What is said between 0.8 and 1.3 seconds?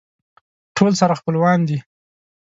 سره